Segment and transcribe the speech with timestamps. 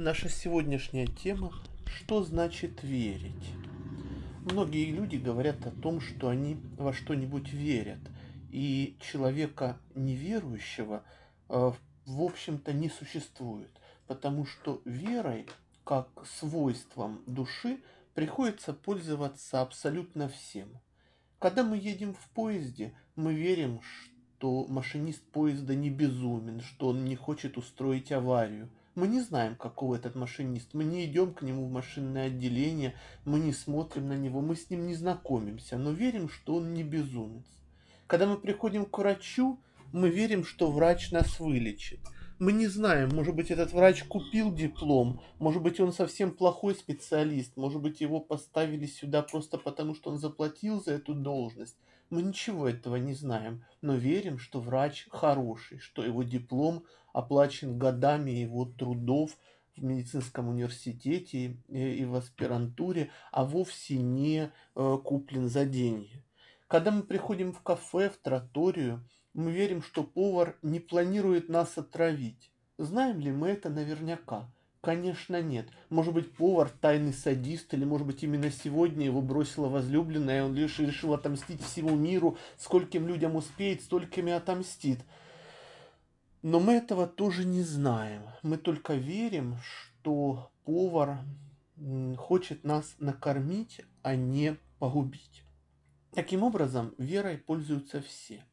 [0.00, 1.52] Наша сегодняшняя тема
[1.84, 3.50] «Что значит верить?».
[4.44, 7.98] Многие люди говорят о том, что они во что-нибудь верят,
[8.52, 11.02] и человека неверующего
[11.48, 11.72] э,
[12.06, 13.72] в общем-то не существует,
[14.06, 15.48] потому что верой,
[15.82, 16.08] как
[16.38, 17.80] свойством души,
[18.14, 20.68] приходится пользоваться абсолютно всем.
[21.40, 27.16] Когда мы едем в поезде, мы верим, что машинист поезда не безумен, что он не
[27.16, 30.74] хочет устроить аварию– мы не знаем, какого этот машинист.
[30.74, 34.70] Мы не идем к нему в машинное отделение, мы не смотрим на него, мы с
[34.70, 37.44] ним не знакомимся, но верим, что он не безумец.
[38.08, 39.60] Когда мы приходим к врачу,
[39.92, 42.00] мы верим, что врач нас вылечит.
[42.40, 47.56] Мы не знаем, может быть, этот врач купил диплом, может быть, он совсем плохой специалист,
[47.56, 51.76] может быть, его поставили сюда просто потому, что он заплатил за эту должность.
[52.10, 56.84] Мы ничего этого не знаем, но верим, что врач хороший, что его диплом
[57.18, 59.36] оплачен годами его трудов
[59.76, 66.22] в медицинском университете и в аспирантуре, а вовсе не э, куплен за деньги.
[66.68, 72.52] Когда мы приходим в кафе, в троторию, мы верим, что повар не планирует нас отравить.
[72.78, 74.48] Знаем ли мы это наверняка?
[74.80, 75.66] Конечно, нет.
[75.90, 80.54] Может быть, повар тайный садист, или, может быть, именно сегодня его бросила возлюбленная, и он
[80.54, 85.00] лишь решил отомстить всему миру, скольким людям успеет, столькими отомстит.
[86.42, 88.22] Но мы этого тоже не знаем.
[88.42, 91.18] Мы только верим, что повар
[92.16, 95.44] хочет нас накормить, а не погубить.
[96.12, 98.44] Таким образом, верой пользуются все.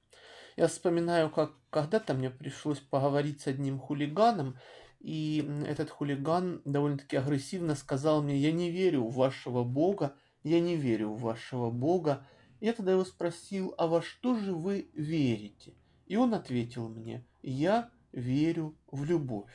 [0.57, 4.57] Я вспоминаю, как когда-то мне пришлось поговорить с одним хулиганом,
[4.99, 10.75] и этот хулиган довольно-таки агрессивно сказал мне, я не верю в вашего Бога, я не
[10.75, 12.25] верю в вашего Бога.
[12.61, 15.73] Я тогда его спросил, а во что же вы верите?
[16.07, 19.51] И он ответил мне, я верю в любовь.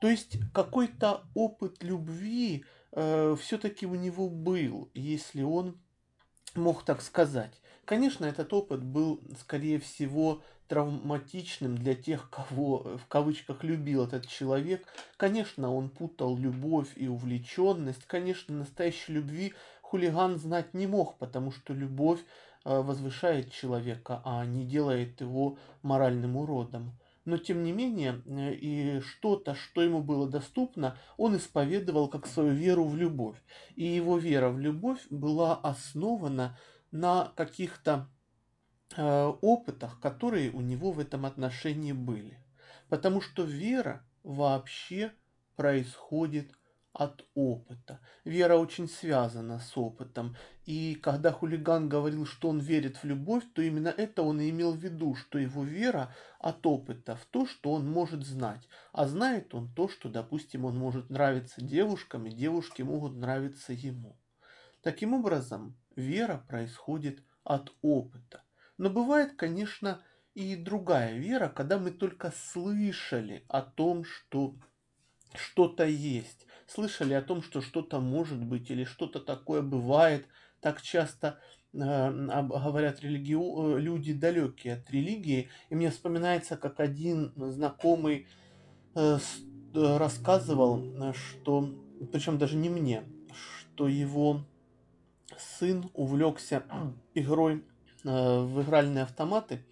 [0.00, 5.78] То есть какой-то опыт любви э, все-таки у него был, если он
[6.54, 7.60] мог так сказать.
[7.84, 14.84] Конечно, этот опыт был, скорее всего, травматичным для тех, кого в кавычках любил этот человек.
[15.16, 18.04] Конечно, он путал любовь и увлеченность.
[18.06, 22.20] Конечно, настоящей любви хулиган знать не мог, потому что любовь
[22.64, 26.98] э, возвышает человека, а не делает его моральным уродом.
[27.26, 32.52] Но тем не менее, э, и что-то, что ему было доступно, он исповедовал как свою
[32.52, 33.36] веру в любовь.
[33.74, 36.56] И его вера в любовь была основана
[36.92, 38.08] на каких-то
[38.96, 42.38] э, опытах, которые у него в этом отношении были.
[42.88, 45.12] Потому что вера вообще
[45.56, 46.52] происходит
[46.96, 48.00] от опыта.
[48.24, 50.34] Вера очень связана с опытом.
[50.64, 54.72] И когда хулиган говорил, что он верит в любовь, то именно это он и имел
[54.72, 58.66] в виду, что его вера от опыта в то, что он может знать.
[58.92, 64.16] А знает он то, что, допустим, он может нравиться девушкам, и девушки могут нравиться ему.
[64.82, 68.42] Таким образом, вера происходит от опыта.
[68.78, 70.00] Но бывает, конечно,
[70.34, 74.54] и другая вера, когда мы только слышали о том, что
[75.34, 80.26] что-то есть, слышали о том, что что-то может быть или что-то такое бывает.
[80.60, 81.38] Так часто
[81.72, 85.48] э, говорят религио, люди далекие от религии.
[85.68, 88.26] И мне вспоминается, как один знакомый
[88.94, 89.18] э,
[89.74, 91.74] рассказывал, что,
[92.12, 93.04] причем даже не мне,
[93.76, 94.44] что его
[95.36, 96.64] сын увлекся
[97.14, 97.64] игрой
[98.04, 99.64] э, в игральные автоматы,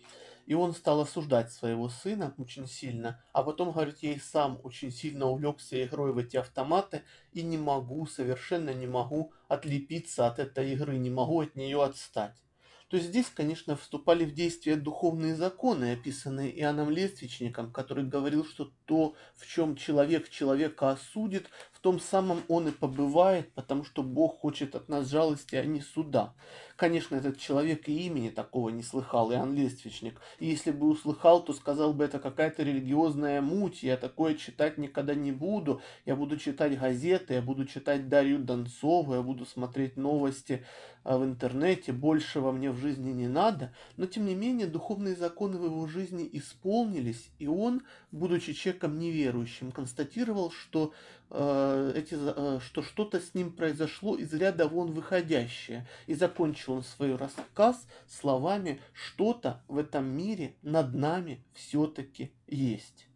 [0.46, 4.90] и он стал осуждать своего сына очень сильно, а потом, говорит, я и сам очень
[4.90, 10.72] сильно увлекся игрой в эти автоматы и не могу, совершенно не могу отлепиться от этой
[10.72, 12.44] игры, не могу от нее отстать.
[12.88, 18.70] То есть здесь, конечно, вступали в действие духовные законы, описанные Иоанном Лествичником, который говорил, что
[18.84, 21.48] то, в чем человек человека осудит,
[21.84, 26.32] том самом он и побывает, потому что Бог хочет от нас жалости, а не суда.
[26.76, 30.18] Конечно, этот человек и имени такого не слыхал, Иоанн Лествичник.
[30.38, 35.14] И если бы услыхал, то сказал бы, это какая-то религиозная муть, я такое читать никогда
[35.14, 35.82] не буду.
[36.06, 40.64] Я буду читать газеты, я буду читать Дарью Донцову, я буду смотреть новости
[41.04, 43.74] а, в интернете, большего мне в жизни не надо.
[43.98, 49.70] Но, тем не менее, духовные законы в его жизни исполнились, и он, будучи человеком неверующим,
[49.70, 50.94] констатировал, что
[51.36, 55.86] Э, эти, э, что что-то с ним произошло из ряда вон выходящее.
[56.06, 63.08] И закончил он свой рассказ словами «что-то в этом мире над нами все-таки есть».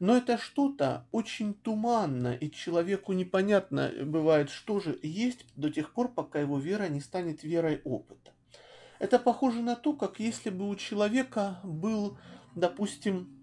[0.00, 6.12] Но это что-то очень туманно, и человеку непонятно бывает, что же есть до тех пор,
[6.12, 8.32] пока его вера не станет верой опыта.
[8.98, 12.18] Это похоже на то, как если бы у человека был,
[12.54, 13.33] допустим,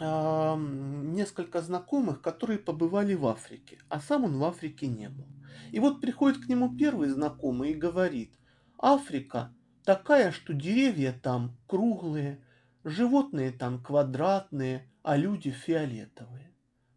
[0.00, 5.26] несколько знакомых, которые побывали в Африке, а сам он в Африке не был.
[5.72, 8.34] И вот приходит к нему первый знакомый и говорит,
[8.78, 9.54] Африка
[9.84, 12.42] такая, что деревья там круглые,
[12.82, 16.50] животные там квадратные, а люди фиолетовые.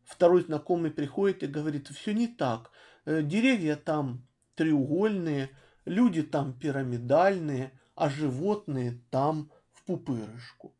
[0.03, 2.71] Второй знакомый приходит и говорит, все не так,
[3.05, 4.25] э, деревья там
[4.55, 5.49] треугольные,
[5.85, 10.73] люди там пирамидальные, а животные там в пупырышку.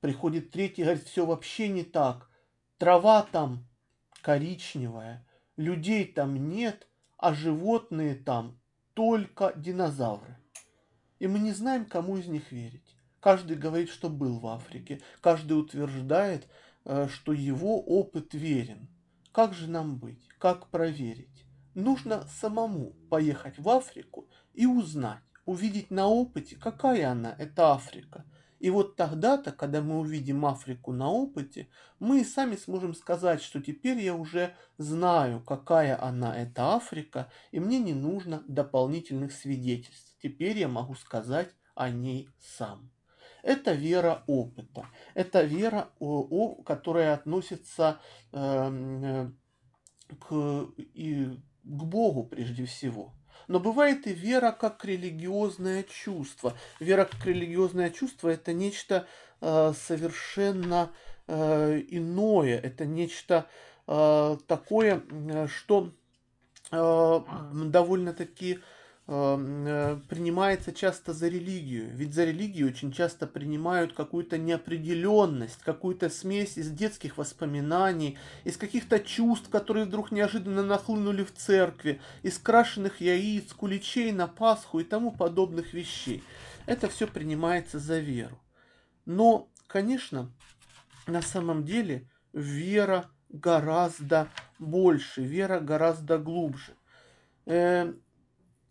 [0.00, 2.30] Приходит третий, говорит, все вообще не так.
[2.78, 3.66] Трава там
[4.22, 6.86] коричневая, людей там нет,
[7.16, 8.60] а животные там
[8.94, 10.36] только динозавры.
[11.18, 12.96] И мы не знаем, кому из них верить.
[13.18, 15.00] Каждый говорит, что был в Африке.
[15.20, 16.46] Каждый утверждает,
[16.84, 18.88] э, что его опыт верен.
[19.32, 20.28] Как же нам быть?
[20.38, 21.44] Как проверить?
[21.74, 28.24] Нужно самому поехать в Африку и узнать, увидеть на опыте, какая она, эта Африка–
[28.58, 31.68] и вот тогда-то, когда мы увидим Африку на опыте,
[32.00, 37.60] мы и сами сможем сказать, что теперь я уже знаю, какая она, эта Африка, и
[37.60, 40.16] мне не нужно дополнительных свидетельств.
[40.22, 42.90] Теперь я могу сказать о ней сам.
[43.42, 44.86] Это вера опыта.
[45.14, 45.90] Это вера,
[46.66, 48.00] которая относится
[48.32, 49.30] эм, э,
[50.18, 53.14] к, к Богу прежде всего.
[53.48, 56.54] Но бывает и вера как религиозное чувство.
[56.80, 59.06] Вера как религиозное чувство это нечто
[59.40, 60.90] э, совершенно
[61.26, 62.58] э, иное.
[62.58, 63.46] Это нечто
[63.86, 65.02] э, такое,
[65.48, 65.90] что
[66.70, 67.20] э,
[67.64, 68.58] довольно-таки э,
[69.08, 71.88] принимается часто за религию.
[71.94, 79.00] Ведь за религию очень часто принимают какую-то неопределенность, какую-то смесь из детских воспоминаний, из каких-то
[79.00, 85.10] чувств, которые вдруг неожиданно нахлынули в церкви, из крашеных яиц, куличей на Пасху и тому
[85.10, 86.22] подобных вещей.
[86.66, 88.38] Это все принимается за веру.
[89.06, 90.30] Но, конечно,
[91.06, 94.28] на самом деле вера гораздо
[94.58, 96.74] больше, вера гораздо глубже.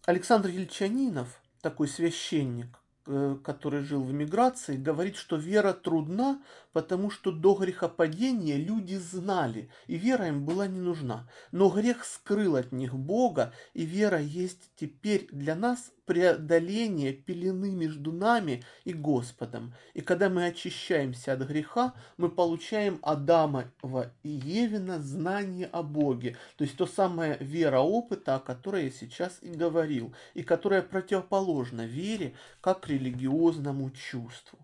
[0.07, 6.41] Александр Ельчанинов, такой священник, э, который жил в эмиграции, говорит, что вера трудна,
[6.77, 11.27] потому что до грехопадения люди знали, и вера им была не нужна.
[11.51, 18.11] Но грех скрыл от них Бога, и вера есть теперь для нас преодоление пелены между
[18.11, 19.73] нами и Господом.
[19.95, 26.37] И когда мы очищаемся от греха, мы получаем Адамова и Евина знание о Боге.
[26.57, 31.87] То есть то самое вера опыта, о которой я сейчас и говорил, и которая противоположна
[31.87, 34.59] вере как религиозному чувству.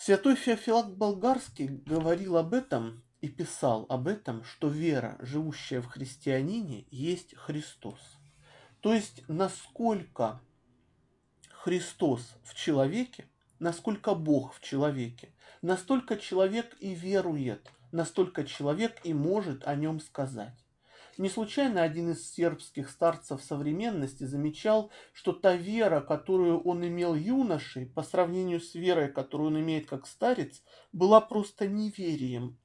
[0.00, 6.86] Святой Феофилак Болгарский говорил об этом и писал об этом, что вера, живущая в христианине,
[6.92, 7.98] есть Христос.
[8.80, 10.40] То есть, насколько
[11.50, 13.28] Христос в человеке,
[13.58, 20.64] насколько Бог в человеке, настолько человек и верует, настолько человек и может о нем сказать.
[21.18, 27.86] Не случайно один из сербских старцев современности замечал, что та вера, которую он имел юношей,
[27.86, 30.62] по сравнению с верой, которую он имеет как старец,
[30.92, 32.56] была просто неверием.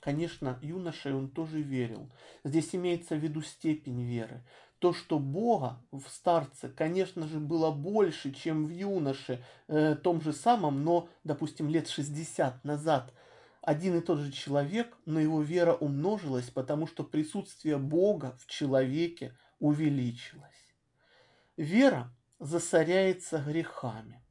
[0.00, 2.10] Конечно, юношей он тоже верил.
[2.42, 4.44] Здесь имеется в виду степень веры.
[4.80, 10.32] То, что Бога в старце, конечно же, было больше, чем в юноше, э, том же
[10.32, 13.14] самом, но, допустим, лет 60 назад–
[13.66, 19.36] один и тот же человек, но его вера умножилась, потому что присутствие Бога в человеке
[19.58, 20.72] увеличилось.
[21.56, 24.22] Вера засоряется грехами.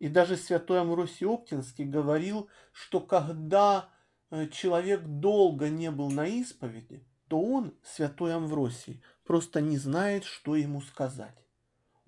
[0.00, 3.88] И даже святой Амвросий Оптинский говорил, что когда
[4.30, 10.56] э, человек долго не был на исповеди, то он, святой Амвросий, просто не знает, что
[10.56, 11.39] ему сказать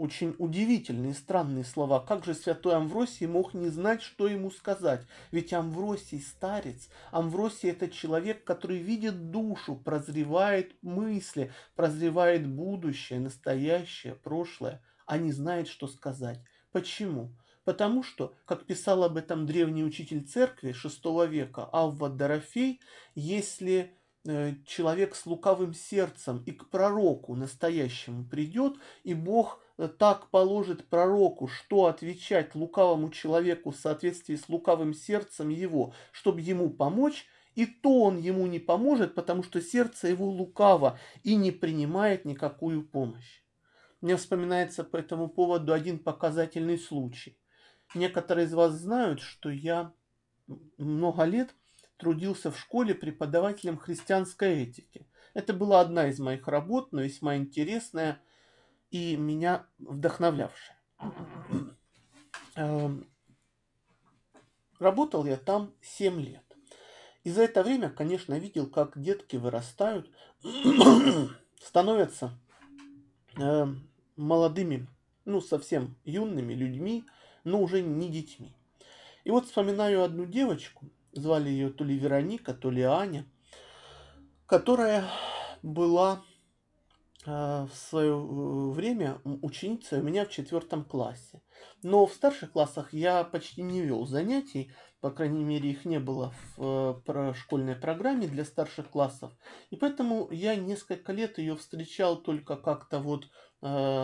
[0.02, 2.00] очень удивительные, странные слова.
[2.00, 5.06] Как же святой Амвросий мог не знать, что ему сказать?
[5.30, 6.88] Ведь Амвросий старец.
[7.12, 15.68] Амвросий это человек, который видит душу, прозревает мысли, прозревает будущее, настоящее, прошлое, а не знает,
[15.68, 16.40] что сказать.
[16.72, 17.30] Почему?
[17.62, 22.80] Потому что, как писал об этом древний учитель церкви VI века Авва Дорофей,
[23.14, 29.61] если э, человек с лукавым сердцем и к пророку настоящему придет, и Бог
[29.98, 36.70] так положит пророку, что отвечать лукавому человеку в соответствии с лукавым сердцем его, чтобы ему
[36.70, 42.24] помочь, и то он ему не поможет, потому что сердце его лукаво и не принимает
[42.24, 43.42] никакую помощь.
[44.00, 47.38] Мне вспоминается по этому поводу один показательный случай.
[47.94, 49.92] Некоторые из вас знают, что я
[50.78, 51.54] много лет
[51.98, 55.06] трудился в школе преподавателем христианской этики.
[55.34, 58.20] Это была одна из моих работ, но весьма интересная–
[58.92, 60.76] и меня вдохновлявшая.
[62.54, 63.08] Эм,
[64.78, 66.44] работал я там 7 лет.
[67.24, 70.10] И за это время, конечно, видел, как детки вырастают,
[71.60, 72.38] становятся
[73.40, 73.66] э,
[74.16, 74.86] молодыми,
[75.24, 77.04] ну, совсем юными людьми,
[77.44, 78.54] но уже не детьми.
[79.24, 83.24] И вот вспоминаю одну девочку, звали ее то ли Вероника, то ли Аня,
[84.46, 85.08] которая
[85.62, 86.22] была
[87.24, 91.40] в свое э, время ученицей у меня в четвертом классе.
[91.82, 96.32] Но в старших классах я почти не вел занятий, по крайней мере, их не было
[96.56, 99.32] в э, школьной программе для старших классов.
[99.70, 103.28] И поэтому я несколько лет ее встречал только как-то вот э,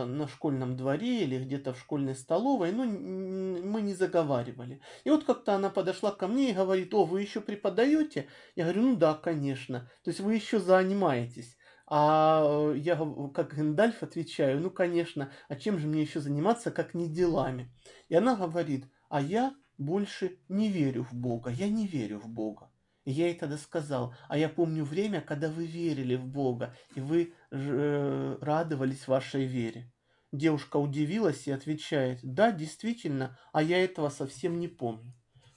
[0.04, 4.80] на школьном дворе или где-то в школьной столовой, но мы не заговаривали.
[5.04, 8.26] И вот как-то она подошла ко мне и говорит, о, вы еще преподаете?
[8.56, 9.88] Я говорю, ну да, конечно.
[10.02, 11.56] То есть вы еще занимаетесь.
[11.90, 12.96] А я
[13.34, 17.72] как Гэндальф отвечаю, ну конечно, а чем же мне еще заниматься, как не делами?
[18.10, 22.70] И она говорит, а я больше не верю в Бога, я не верю в Бога.
[23.06, 27.00] И я ей тогда сказал, а я помню время, когда вы верили в Бога, и
[27.00, 29.90] вы э, радовались вашей вере.
[30.30, 35.14] Девушка удивилась и отвечает, да, действительно, а я этого совсем не помню.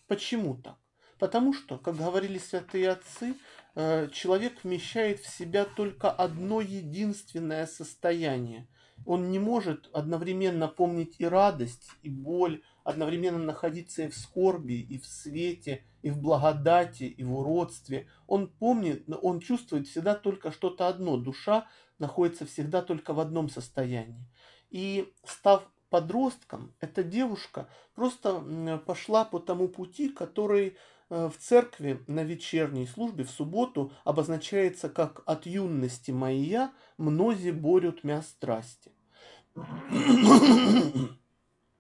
[0.07, 0.77] Почему так?
[1.19, 3.35] Потому что, как говорили святые отцы, э,
[3.75, 8.67] человек вмещает в себя только одно единственное состояние.
[9.05, 14.97] Он не может одновременно помнить и радость, и боль, одновременно находиться и в скорби, и
[14.97, 18.07] в свете, и в благодати, и в уродстве.
[18.27, 21.17] Он помнит, он чувствует всегда только что-то одно.
[21.17, 21.67] Душа
[21.99, 24.27] находится всегда только в одном состоянии.
[24.69, 30.73] И став подростком, эта девушка просто пошла по тому пути, который э,
[31.12, 38.22] в церкви на вечерней службе в субботу обозначается как «от юности моя мнози борют мя
[38.22, 38.94] страсти».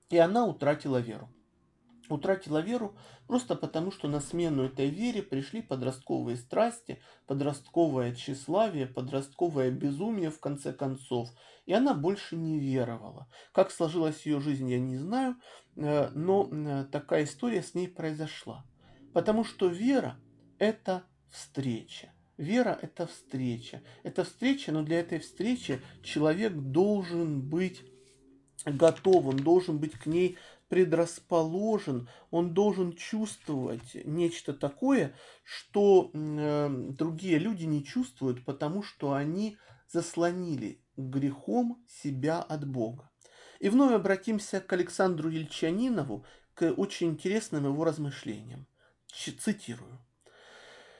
[0.09, 1.29] И она утратила веру.
[2.09, 2.93] Утратила веру
[3.25, 10.41] просто потому, что на смену этой вере пришли подростковые страсти, подростковое тщеславие, подростковое безумие в
[10.41, 11.29] конце концов.
[11.65, 13.29] И она больше не веровала.
[13.53, 15.37] Как сложилась ее жизнь, я не знаю,
[15.77, 18.65] э, но э, такая история с ней произошла.
[19.13, 20.17] Потому что вера–
[20.59, 22.13] это встреча.
[22.37, 23.81] Вера– это встреча.
[24.03, 27.83] Это встреча, но для этой встречи человек должен быть
[28.65, 30.37] готов, он должен быть к ней
[30.69, 35.13] предрасположен, он должен чувствовать нечто такое,
[35.43, 39.57] что э, другие люди не чувствуют, потому что они
[39.89, 43.09] заслонили грехом себя от Бога.
[43.59, 48.65] И вновь обратимся к Александру Ельчанинову, к очень интересным его размышлениям.
[49.13, 49.99] Цитирую.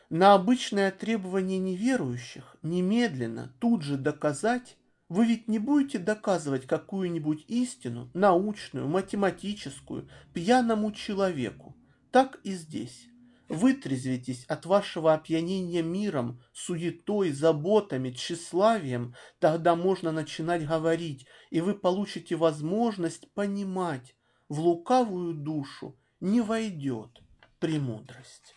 [0.09, 4.77] На обычное требование неверующих немедленно, тут же доказать,
[5.07, 11.75] вы ведь не будете доказывать какую-нибудь истину, научную, математическую, пьяному человеку.
[12.11, 13.07] Так и здесь.
[13.47, 22.35] Вытрезвитесь от вашего опьянения миром, суетой, заботами, тщеславием, тогда можно начинать говорить, и вы получите
[22.35, 24.15] возможность понимать,
[24.49, 27.21] в лукавую душу не войдет
[27.61, 28.55] премудрость.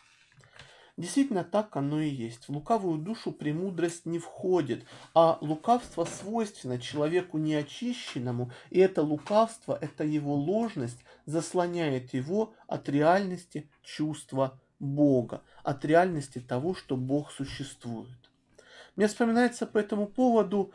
[0.96, 2.49] Действительно, так оно и есть.
[2.49, 10.04] В лукавую душу премудрость не входит, а лукавство свойственно человеку неочищенному, и это лукавство, это
[10.04, 18.30] его ложность заслоняет его от реальности чувства Бога, от реальности того, что Бог существует.
[18.96, 20.70] Мне вспоминается по этому поводу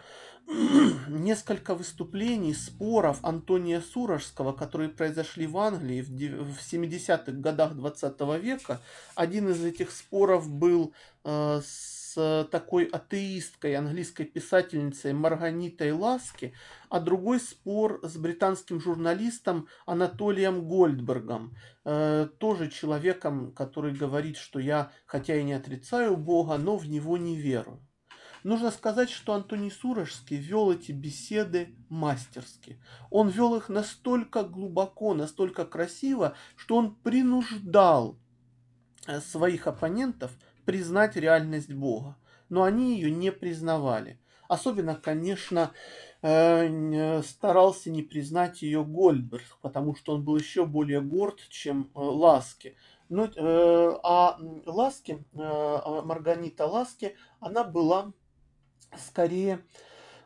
[1.08, 8.82] несколько выступлений, споров Антония Сурожского, которые произошли в Англии в 70-х годах 20 века.
[9.13, 16.53] Один из этих споров был э, с такой атеисткой, английской писательницей Марганитой Ласки,
[16.89, 24.91] а другой спор с британским журналистом Анатолием Гольдбергом, э, тоже человеком, который говорит, что я,
[25.06, 27.79] хотя и не отрицаю Бога, но в него не верую.
[28.43, 32.81] Нужно сказать, что Антоний Сурожский вел эти беседы мастерски.
[33.10, 38.17] Он вел их настолько глубоко, настолько красиво, что он принуждал
[39.08, 40.31] э, своих оппонентов
[40.65, 42.17] признать реальность Бога.
[42.48, 44.19] Но они ее не признавали.
[44.48, 45.72] Особенно, конечно,
[46.22, 52.00] э, старался не признать ее Гольдберг, потому что он был еще более горд, чем э,
[52.00, 52.77] Ласки.
[53.10, 53.27] Но,
[54.03, 58.13] а Ласки, Марганита Ласки, она была
[58.98, 59.63] скорее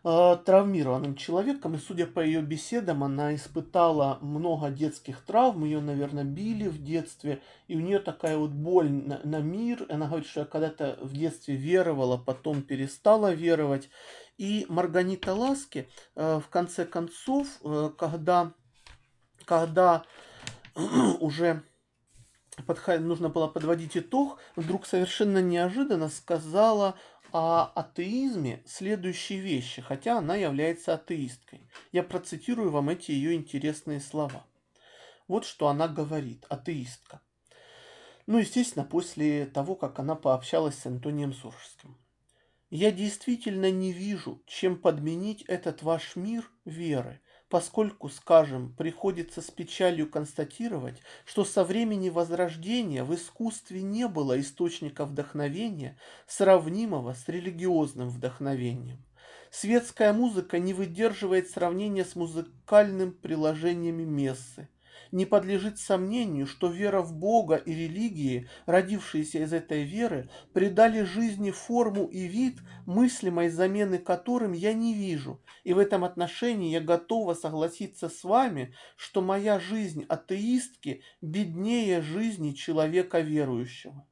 [0.03, 6.23] э, травмированным человеком, и судя по ее беседам, она испытала много детских травм, ее, наверное,
[6.23, 10.41] били в детстве, и у нее такая вот боль на, на мир, она говорит, что
[10.41, 13.89] я когда-то в детстве веровала, потом перестала веровать,
[14.37, 18.51] и Марганита Ласки, э, в конце концов, э, когда,
[19.45, 20.03] когда
[21.19, 21.63] уже
[22.65, 22.99] подход...
[23.01, 26.95] нужно было подводить итог, вдруг совершенно неожиданно сказала
[27.33, 31.67] о атеизме следующие вещи, хотя она является атеисткой.
[31.91, 34.45] Я процитирую вам эти ее интересные слова.
[35.27, 37.21] Вот что она говорит, атеистка.
[38.27, 41.97] Ну, естественно, после того, как она пообщалась с Антонием Суржским.
[42.69, 47.19] Я действительно не вижу, чем подменить этот ваш мир веры,
[47.53, 55.05] поскольку, скажем, приходится с печалью констатировать, что со времени Возрождения в искусстве не было источника
[55.05, 55.95] вдохновения,
[56.25, 59.05] сравнимого с религиозным вдохновением.
[59.51, 64.67] Светская музыка не выдерживает сравнения с музыкальным приложениями мессы
[65.13, 71.51] не подлежит сомнению, что вера в Бога и религии, родившиеся из этой веры, придали жизни
[71.51, 75.39] форму и вид, мыслимой замены которым я не вижу.
[75.63, 82.51] И в этом отношении я готова согласиться с вами, что моя жизнь атеистки беднее жизни
[82.51, 84.07] человека верующего.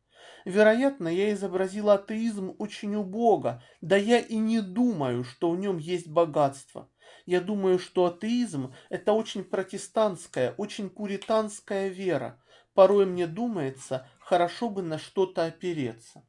[0.45, 6.07] Вероятно, я изобразила атеизм очень убого, да я и не думаю, что в нем есть
[6.07, 6.90] богатство.
[7.25, 12.41] Я думаю, что атеизм– это очень протестантская, очень пуританская вера.
[12.73, 16.23] Порой мне думается, хорошо бы на что-то опереться.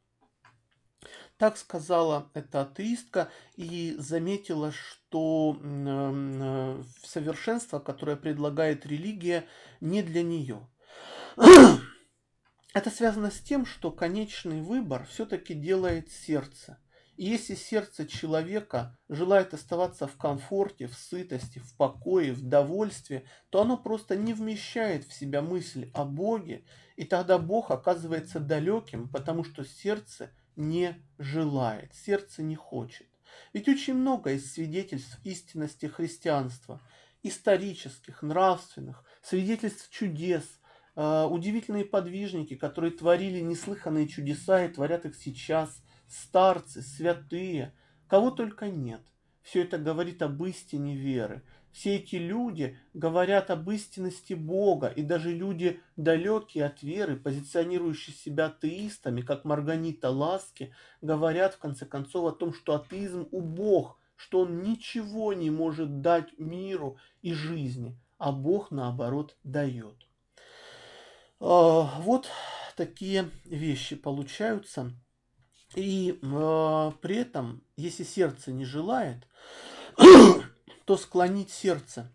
[1.36, 9.46] Так сказала эта атеистка и заметила, что э, совершенство, которое предлагает религия,
[9.80, 10.68] не для нее.
[12.74, 16.78] Это связано с тем, что конечный выбор все-таки делает сердце.
[17.16, 23.60] И если сердце человека желает оставаться в комфорте, в сытости, в покое, в довольстве, то
[23.60, 26.64] оно просто не вмещает в себя мысль о Боге,
[26.96, 33.06] и тогда Бог оказывается далеким, потому что сердце не желает, сердце не хочет.
[33.52, 36.80] Ведь очень много из свидетельств истинности христианства,
[37.22, 40.44] исторических, нравственных, свидетельств чудес,
[40.96, 47.72] э, удивительные подвижники, которые творили неслыханные чудеса и творят их сейчас– старцы, святые,
[48.06, 49.00] кого только нет.
[49.42, 51.42] Все это говорит об истине веры.
[51.72, 58.46] Все эти люди говорят об истинности Бога, и даже люди, далекие от веры, позиционирующие себя
[58.46, 64.40] атеистами, как Марганита Ласки, говорят в конце концов о том, что атеизм у Бог, что
[64.40, 69.96] он ничего не может дать миру и жизни, а Бог, наоборот, дает.
[71.40, 72.28] А, вот
[72.76, 74.92] такие вещи получаются.
[75.74, 79.26] И э, при этом, если сердце не желает,
[80.84, 82.10] то склонить сердце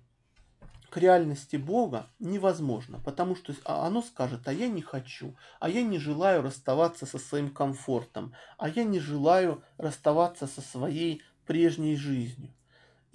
[0.89, 5.81] к реальности Бога невозможно, потому что а, оно скажет, а я не хочу, а я
[5.81, 12.53] не желаю расставаться со своим комфортом, а я не желаю расставаться со своей прежней жизнью.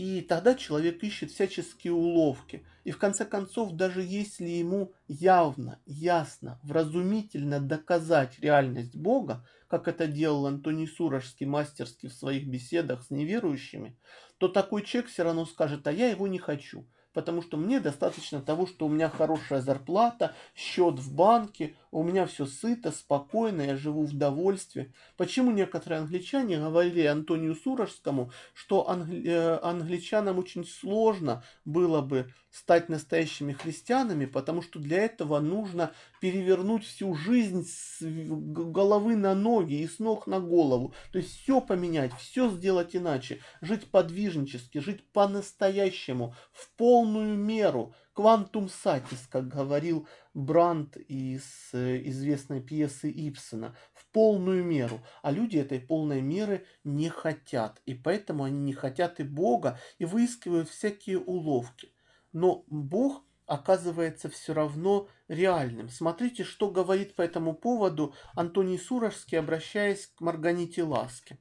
[0.03, 2.67] И тогда человек ищет всяческие уловки.
[2.83, 10.09] И в конце концов, даже если ему явно, ясно, вразумительно доказать реальность Бога, как это
[10.09, 13.97] делал Антоний Сурожский мастерски в своих беседах с неверующими,
[14.38, 18.41] то такой человек все равно скажет, а я его не хочу потому что мне достаточно
[18.41, 23.76] того, что у меня хорошая зарплата, счет в банке, у меня все сыто, спокойно, я
[23.76, 24.92] живу в довольстве.
[25.18, 29.28] Почему некоторые англичане говорили Антонию Сурожскому, что англи...
[29.28, 36.85] Э, англичанам очень сложно было бы стать настоящими христианами, потому что для этого нужно перевернуть
[36.85, 40.94] всю жизнь с головы на ноги и с ног на голову.
[41.12, 47.94] То есть все поменять, все сделать иначе, жить подвижнически, жить по-настоящему, в полную меру.
[48.12, 55.01] Квантум сатис, как говорил Брандт из э, известной пьесы Ипсона, в полную меру.
[55.22, 57.81] А люди этой полной меры не хотят.
[57.87, 61.92] И поэтому они не хотят и Бога, и выискивают всякие уловки
[62.33, 65.88] но Бог оказывается все равно реальным.
[65.88, 71.38] Смотрите, что говорит по этому поводу Антоний Сурожский, обращаясь к Марганите Ласке.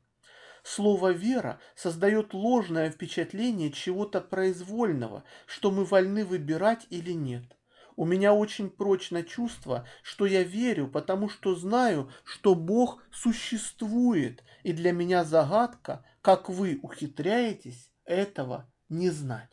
[0.63, 7.58] Слово «вера» создает ложное впечатление чего-то произвольного, что мы вольны выбирать или нет.
[7.95, 14.71] У меня очень прочно чувство, что я верю, потому что знаю, что Бог существует, и
[14.71, 19.50] для меня загадка, как вы ухитряетесь этого не знать.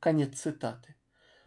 [0.00, 0.96] Конец цитаты.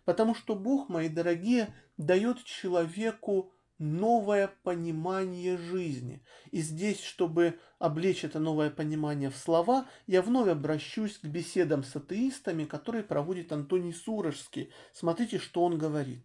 [0.04, 6.24] Потому что Бог, мои дорогие, дает человеку новое понимание жизни.
[6.52, 11.96] И здесь, чтобы облечь это новое понимание в слова, я вновь обращусь к беседам с
[11.96, 14.72] атеистами, которые проводит Антоний Сурожский.
[14.94, 16.24] Смотрите, что он говорит.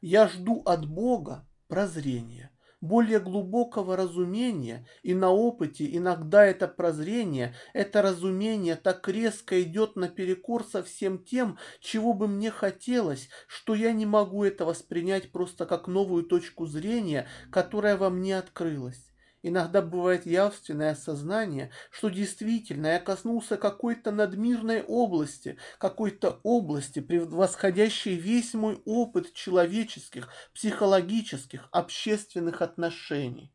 [0.00, 8.02] «Я жду от Бога прозрения, более глубокого разумения, и на опыте иногда это прозрение, это
[8.02, 14.06] разумение так резко идет наперекор со всем тем, чего бы мне хотелось, что я не
[14.06, 19.05] могу это воспринять просто как новую точку зрения, которая во мне открылась.
[19.48, 28.54] Иногда бывает явственное осознание, что действительно я коснулся какой-то надмирной области, какой-то области, превосходящей весь
[28.54, 33.52] мой опыт человеческих, психологических, общественных отношений.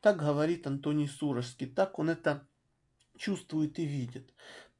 [0.00, 2.46] Так говорит Антоний Сурожский, так он это
[3.16, 4.32] чувствует и видит.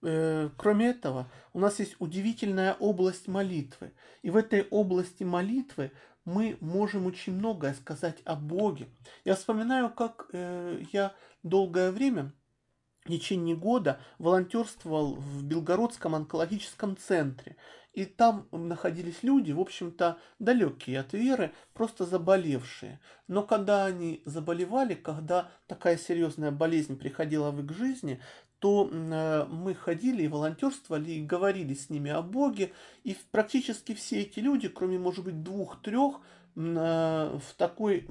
[0.03, 3.94] Э, кроме этого, у нас есть удивительная область молитвы.
[4.22, 5.90] И в этой области молитвы
[6.24, 8.88] мы можем очень многое сказать о Боге.
[9.24, 12.32] Я вспоминаю, как э, я долгое время,
[13.04, 17.56] в течение года, волонтерствовал в Белгородском онкологическом центре.
[17.92, 23.00] И там находились люди, в общем-то, далекие от веры, просто заболевшие.
[23.26, 28.20] Но когда они заболевали, когда такая серьезная болезнь приходила в их жизни,
[28.62, 32.70] то э, мы ходили и волонтерствовали, и говорили с ними о Боге,
[33.03, 36.20] и практически все эти люди, кроме, может быть, двух-трех,
[36.55, 38.07] э, в такой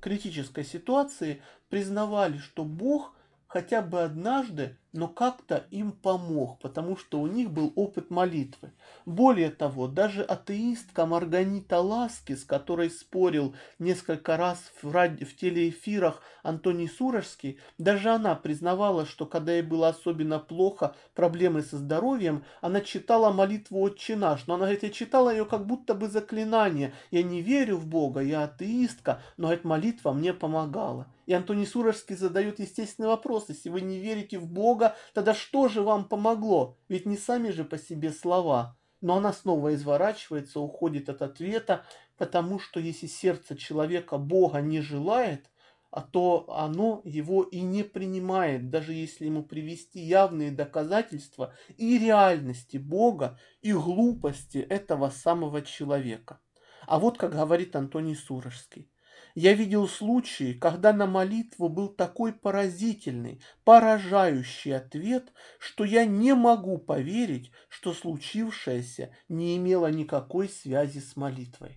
[0.00, 3.16] критической ситуации признавали, что Бог
[3.48, 8.72] хотя бы однажды но как-то им помог, потому что у них был опыт молитвы.
[9.04, 15.24] Более того, даже атеистка Марганита Ласки, с которой спорил несколько раз в, ради...
[15.24, 21.76] в телеэфирах Антоний Сурожский, даже она признавала, что когда ей было особенно плохо, проблемы со
[21.78, 26.08] здоровьем, она читала молитву «Отче наш», но она говорит, я читала ее как будто бы
[26.08, 26.92] заклинание.
[27.10, 31.06] Я не верю в Бога, я атеистка, но эта молитва мне помогала.
[31.26, 35.68] И Антоний Сурожский задает естественный вопрос, если вы не верите в Бога, Бога, тогда что
[35.68, 36.78] же вам помогло?
[36.88, 38.76] Ведь не сами же по себе слова.
[39.00, 41.84] Но она снова изворачивается, уходит от ответа,
[42.16, 45.50] потому что если сердце человека Бога не желает,
[45.90, 52.78] а то оно его и не принимает, даже если ему привести явные доказательства и реальности
[52.78, 56.40] Бога, и глупости этого самого человека.
[56.86, 58.90] А вот как говорит Антоний Сурожский.
[59.36, 66.78] Я видел случаи, когда на молитву был такой поразительный, поражающий ответ, что я не могу
[66.78, 71.76] поверить, что случившееся не имело никакой связи с молитвой.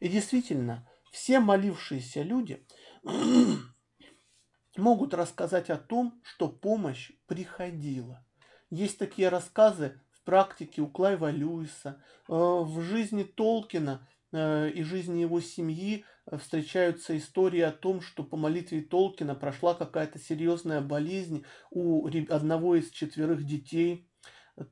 [0.00, 2.66] И действительно, все молившиеся люди
[4.76, 8.26] могут рассказать о том, что помощь приходила.
[8.68, 15.20] Есть такие рассказы в практике у Клайва Льюиса, э, в жизни Толкина э, и жизни
[15.20, 16.04] его семьи
[16.38, 22.90] встречаются истории о том, что по молитве Толкина прошла какая-то серьезная болезнь у одного из
[22.90, 24.08] четверых детей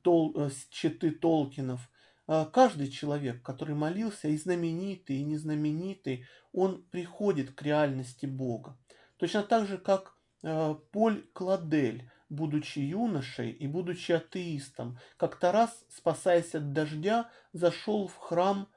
[0.01, 1.89] Тол, э, четы Толкинов.
[2.27, 8.77] А каждый человек, который молился, и знаменитый, и незнаменитый, он приходит к реальности Бога.
[9.17, 16.53] Точно так же, как э, Поль Кладель, будучи юношей и будучи атеистом, как-то раз, спасаясь
[16.53, 18.67] от дождя, зашел в храм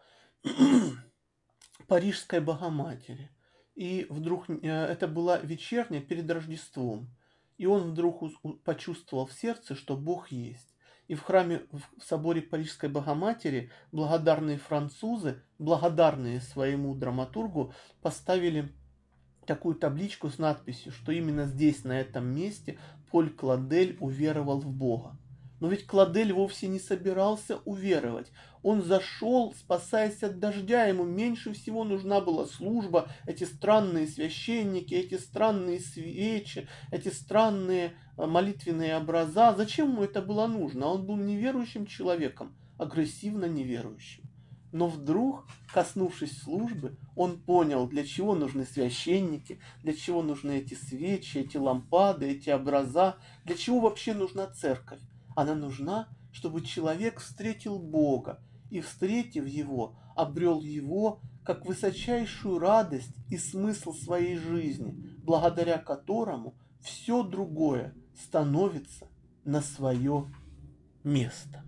[1.87, 3.31] Парижской Богоматери.
[3.75, 7.09] И вдруг э, это была вечерня перед Рождеством.
[7.59, 8.23] И он вдруг
[8.65, 10.75] почувствовал в сердце, что Бог есть.
[11.09, 18.73] И в храме, в соборе Парижской Богоматери благодарные французы, благодарные своему драматургу, поставили
[19.47, 22.79] такую табличку с надписью, что именно здесь, на этом месте,
[23.11, 25.17] Поль Кладель уверовал в Бога.
[25.63, 28.33] Но ведь Кладель вовсе не собирался уверовать.
[28.65, 30.87] Он зашел, спасаясь от дождя.
[30.87, 38.27] Ему меньше всего нужна была служба, эти странные священники, эти странные свечи, эти странные э,
[38.27, 39.55] молитвенные образа.
[39.57, 40.87] Зачем ему это было нужно?
[40.87, 44.25] Он был неверующим человеком, агрессивно неверующим.
[44.73, 51.39] Но вдруг, коснувшись службы, он понял, для чего нужны священники, для чего нужны эти свечи,
[51.39, 54.99] эти лампады, эти образа, для чего вообще нужна церковь.
[55.35, 58.41] Она нужна, чтобы человек встретил Бога
[58.71, 67.23] и, встретив Его, обрел Его как высочайшую радость и смысл своей жизни, благодаря которому все
[67.23, 69.07] другое становится
[69.45, 70.33] на свое
[71.05, 71.65] место.